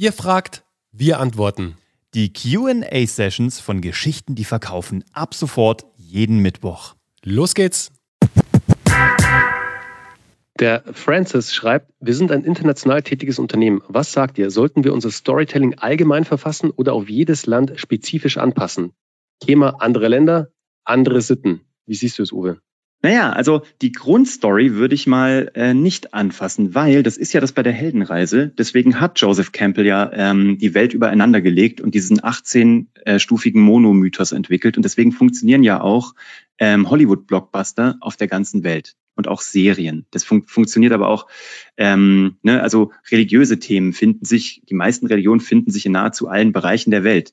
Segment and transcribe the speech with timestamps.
[0.00, 1.76] Ihr fragt, wir antworten.
[2.14, 6.94] Die QA-Sessions von Geschichten, die verkaufen, ab sofort jeden Mittwoch.
[7.22, 7.92] Los geht's!
[10.58, 13.82] Der Francis schreibt, wir sind ein international tätiges Unternehmen.
[13.88, 14.50] Was sagt ihr?
[14.50, 18.94] Sollten wir unser Storytelling allgemein verfassen oder auf jedes Land spezifisch anpassen?
[19.38, 20.48] Thema andere Länder,
[20.82, 21.60] andere Sitten.
[21.84, 22.58] Wie siehst du es, Uwe?
[23.02, 27.52] Naja, also die Grundstory würde ich mal äh, nicht anfassen, weil das ist ja das
[27.52, 28.48] bei der Heldenreise.
[28.48, 34.32] Deswegen hat Joseph Campbell ja ähm, die Welt übereinander gelegt und diesen 18-stufigen äh, Monomythos
[34.32, 34.76] entwickelt.
[34.76, 36.14] Und deswegen funktionieren ja auch
[36.58, 40.04] ähm, Hollywood-Blockbuster auf der ganzen Welt und auch Serien.
[40.10, 41.26] Das fun funktioniert aber auch,
[41.78, 46.52] ähm, ne, also religiöse Themen finden sich, die meisten Religionen finden sich in nahezu allen
[46.52, 47.32] Bereichen der Welt.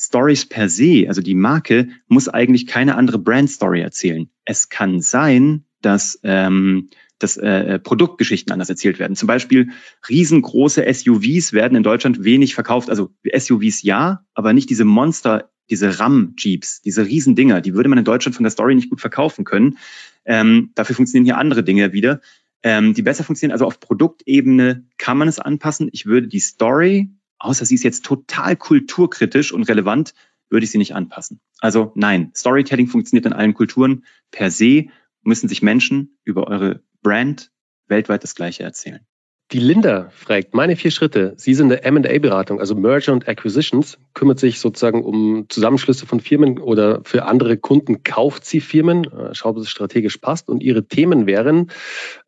[0.00, 4.30] Stories per se, also die Marke, muss eigentlich keine andere Brand-Story erzählen.
[4.46, 9.14] Es kann sein, dass, ähm, dass äh, Produktgeschichten anders erzählt werden.
[9.14, 9.72] Zum Beispiel
[10.08, 12.88] riesengroße SUVs werden in Deutschland wenig verkauft.
[12.88, 17.60] Also SUVs ja, aber nicht diese Monster, diese Ram-Jeeps, diese Riesendinger.
[17.60, 19.76] Die würde man in Deutschland von der Story nicht gut verkaufen können.
[20.24, 22.22] Ähm, dafür funktionieren hier andere Dinge wieder,
[22.62, 23.52] ähm, die besser funktionieren.
[23.52, 25.90] Also auf Produktebene kann man es anpassen.
[25.92, 30.14] Ich würde die Story außer sie ist jetzt total kulturkritisch und relevant,
[30.48, 31.40] würde ich sie nicht anpassen.
[31.60, 34.04] Also nein, Storytelling funktioniert in allen Kulturen.
[34.30, 34.86] Per se
[35.22, 37.50] müssen sich Menschen über eure Brand
[37.86, 39.06] weltweit das Gleiche erzählen.
[39.52, 41.34] Die Linda fragt, meine vier Schritte.
[41.36, 46.60] Sie sind eine M&A-Beratung, also Merger und Acquisitions, kümmert sich sozusagen um Zusammenschlüsse von Firmen
[46.60, 50.48] oder für andere Kunden kauft sie Firmen, äh, schaut, ob es strategisch passt.
[50.48, 51.72] Und ihre Themen wären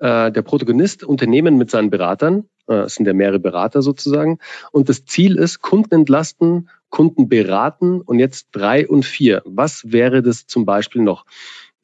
[0.00, 4.40] äh, der Protagonist, Unternehmen mit seinen Beratern, äh, es sind ja mehrere Berater sozusagen.
[4.72, 9.42] Und das Ziel ist, Kunden entlasten, Kunden beraten und jetzt drei und vier.
[9.44, 11.24] Was wäre das zum Beispiel noch?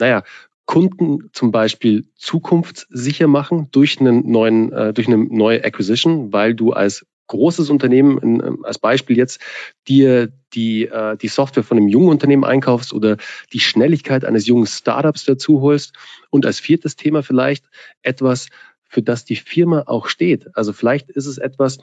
[0.01, 0.23] Naja,
[0.69, 6.73] Kunden zum Beispiel zukunftssicher machen durch einen neuen, äh, durch eine neue Acquisition, weil du
[6.73, 9.41] als großes Unternehmen, in, ähm, als Beispiel jetzt,
[9.89, 13.17] dir die, äh, die Software von einem jungen Unternehmen einkaufst oder
[13.55, 15.95] die Schnelligkeit eines jungen Startups dazu holst.
[16.29, 17.65] Und als viertes Thema vielleicht
[18.03, 18.49] etwas,
[18.91, 20.55] für das die Firma auch steht.
[20.55, 21.79] Also vielleicht ist es etwas,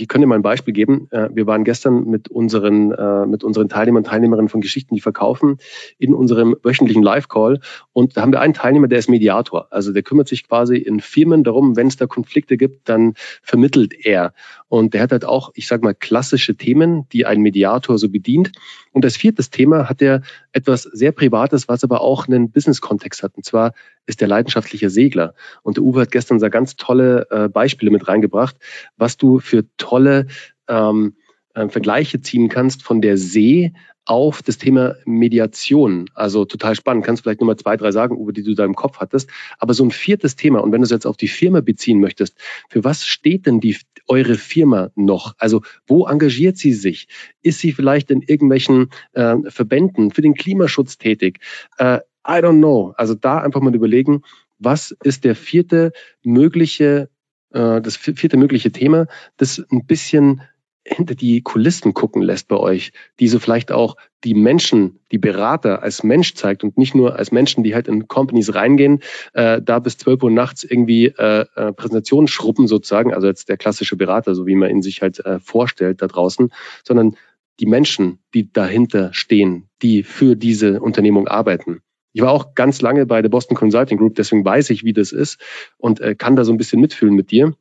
[0.00, 1.08] ich kann dir mal ein Beispiel geben.
[1.10, 5.00] Äh, wir waren gestern mit unseren, äh, mit unseren Teilnehmern und Teilnehmerinnen von Geschichten, die
[5.00, 5.58] verkaufen,
[5.98, 7.60] in unserem wöchentlichen Live-Call.
[7.92, 9.68] Und da haben wir einen Teilnehmer, der ist Mediator.
[9.70, 13.94] Also der kümmert sich quasi in Firmen darum, wenn es da Konflikte gibt, dann vermittelt
[14.04, 14.32] er.
[14.72, 18.52] Und der hat halt auch, ich sage mal, klassische Themen, die ein Mediator so bedient.
[18.90, 20.22] Und als viertes Thema hat er
[20.52, 23.36] etwas sehr Privates, was aber auch einen Business-Kontext hat.
[23.36, 23.74] Und zwar
[24.06, 25.34] ist der leidenschaftliche Segler.
[25.62, 28.56] Und der Uwe hat gestern so ganz tolle äh, Beispiele mit reingebracht,
[28.96, 30.28] was du für tolle
[30.68, 31.16] ähm,
[31.52, 36.06] äh, Vergleiche ziehen kannst von der See auf das Thema Mediation.
[36.14, 37.04] Also total spannend.
[37.04, 39.30] Kannst vielleicht nochmal zwei, drei sagen, Uwe, die du da im Kopf hattest.
[39.58, 42.36] Aber so ein viertes Thema, und wenn du es jetzt auf die Firma beziehen möchtest,
[42.68, 43.76] für was steht denn die,
[44.08, 45.34] eure Firma noch?
[45.38, 47.08] Also wo engagiert sie sich?
[47.42, 51.40] Ist sie vielleicht in irgendwelchen äh, Verbänden für den Klimaschutz tätig?
[51.78, 52.94] Äh, I don't know.
[52.96, 54.22] Also da einfach mal überlegen,
[54.58, 55.92] was ist der vierte
[56.22, 57.08] mögliche,
[57.50, 60.42] äh, das vierte mögliche Thema, das ein bisschen
[60.84, 65.82] hinter die Kulissen gucken lässt bei euch, die so vielleicht auch die Menschen, die Berater
[65.82, 69.00] als Mensch zeigt und nicht nur als Menschen, die halt in Companies reingehen,
[69.32, 73.56] äh, da bis 12 Uhr nachts irgendwie äh, äh, Präsentationen schruppen sozusagen, also jetzt der
[73.56, 76.52] klassische Berater, so wie man ihn sich halt äh, vorstellt da draußen,
[76.84, 77.16] sondern
[77.60, 81.82] die Menschen, die dahinter stehen, die für diese Unternehmung arbeiten.
[82.12, 85.12] Ich war auch ganz lange bei der Boston Consulting Group, deswegen weiß ich, wie das
[85.12, 85.40] ist
[85.78, 87.54] und äh, kann da so ein bisschen mitfühlen mit dir.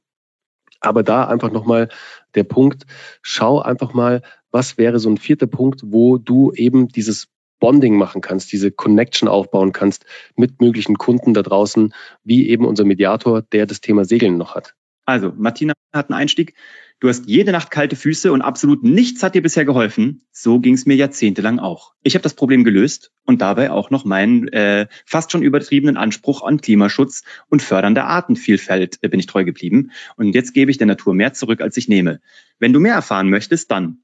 [0.82, 1.90] Aber da einfach nochmal
[2.36, 2.86] der Punkt,
[3.22, 4.22] schau einfach mal,
[4.52, 7.28] was wäre so ein vierter Punkt, wo du eben dieses
[7.60, 10.06] Bonding machen kannst, diese Connection aufbauen kannst
[10.36, 11.94] mit möglichen Kunden da draußen,
[12.24, 14.76] wie eben unser Mediator, der das Thema Segeln noch hat.
[15.06, 16.56] Also, Martina hat einen Einstieg.
[17.02, 20.22] Du hast jede Nacht kalte Füße und absolut nichts hat dir bisher geholfen.
[20.32, 21.96] So ging es mir jahrzehntelang auch.
[22.04, 26.44] Ich habe das Problem gelöst und dabei auch noch meinen äh, fast schon übertriebenen Anspruch
[26.44, 29.90] an Klimaschutz und Fördern der Artenvielfalt äh, bin ich treu geblieben.
[30.16, 32.22] Und jetzt gebe ich der Natur mehr zurück, als ich nehme.
[32.60, 34.04] Wenn du mehr erfahren möchtest, dann.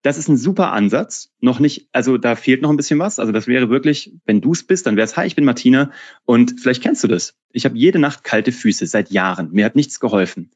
[0.00, 1.34] Das ist ein super Ansatz.
[1.40, 3.18] Noch nicht, also da fehlt noch ein bisschen was.
[3.18, 5.90] Also das wäre wirklich, wenn du es bist, dann wäre es, hi, ich bin Martina
[6.24, 7.34] und vielleicht kennst du das.
[7.52, 9.50] Ich habe jede Nacht kalte Füße seit Jahren.
[9.52, 10.52] Mir hat nichts geholfen.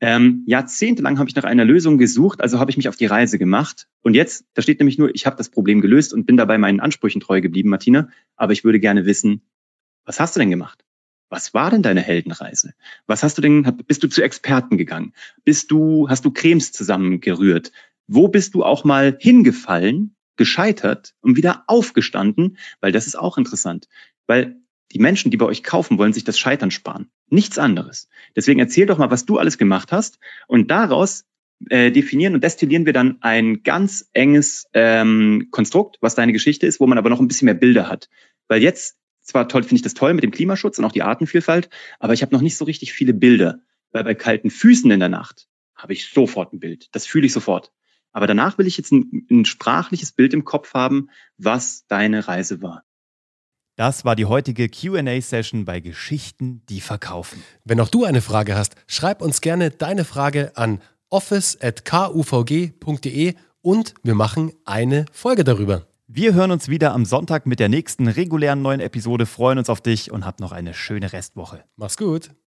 [0.00, 3.38] Ähm, jahrzehntelang habe ich nach einer Lösung gesucht, also habe ich mich auf die Reise
[3.38, 3.88] gemacht.
[4.02, 6.80] Und jetzt, da steht nämlich nur, ich habe das Problem gelöst und bin dabei meinen
[6.80, 8.08] Ansprüchen treu geblieben, Martina.
[8.36, 9.42] Aber ich würde gerne wissen,
[10.04, 10.84] was hast du denn gemacht?
[11.28, 12.74] Was war denn deine Heldenreise?
[13.06, 15.12] Was hast du denn, bist du zu Experten gegangen?
[15.44, 17.72] Bist du, hast du Cremes zusammengerührt?
[18.06, 22.58] Wo bist du auch mal hingefallen, gescheitert und wieder aufgestanden?
[22.80, 23.88] Weil das ist auch interessant.
[24.26, 24.60] Weil
[24.92, 27.10] die Menschen, die bei euch kaufen, wollen sich das Scheitern sparen.
[27.28, 28.08] Nichts anderes.
[28.34, 31.24] Deswegen erzähl doch mal, was du alles gemacht hast und daraus
[31.70, 36.80] äh, definieren und destillieren wir dann ein ganz enges ähm, Konstrukt, was deine Geschichte ist,
[36.80, 38.08] wo man aber noch ein bisschen mehr Bilder hat.
[38.48, 41.68] Weil jetzt, zwar toll, finde ich das toll mit dem Klimaschutz und auch die Artenvielfalt,
[41.98, 43.60] aber ich habe noch nicht so richtig viele Bilder.
[43.90, 46.88] Weil bei kalten Füßen in der Nacht habe ich sofort ein Bild.
[46.92, 47.72] Das fühle ich sofort.
[48.12, 52.62] Aber danach will ich jetzt ein, ein sprachliches Bild im Kopf haben, was deine Reise
[52.62, 52.85] war.
[53.76, 57.42] Das war die heutige QA-Session bei Geschichten, die verkaufen.
[57.64, 60.80] Wenn auch du eine Frage hast, schreib uns gerne deine Frage an
[61.10, 65.86] office.kuvg.de und wir machen eine Folge darüber.
[66.08, 69.82] Wir hören uns wieder am Sonntag mit der nächsten regulären neuen Episode, freuen uns auf
[69.82, 71.62] dich und hab noch eine schöne Restwoche.
[71.76, 72.30] Mach's gut.